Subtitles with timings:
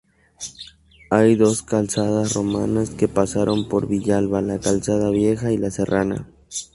[1.11, 6.27] Hay dos calzadas romanas que pasaron por Villalba: la calzada Vieja y la Serrana.